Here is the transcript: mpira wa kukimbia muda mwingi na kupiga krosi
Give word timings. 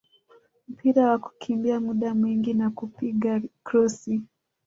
mpira 0.67 1.01
wa 1.09 1.17
kukimbia 1.19 1.79
muda 1.79 2.15
mwingi 2.15 2.53
na 2.53 2.69
kupiga 2.69 3.41
krosi 3.63 4.21